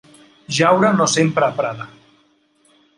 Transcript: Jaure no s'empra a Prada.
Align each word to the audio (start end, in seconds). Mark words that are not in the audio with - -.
Jaure 0.59 0.91
no 0.95 1.07
s'empra 1.13 1.53
a 1.53 1.57
Prada. 1.61 1.89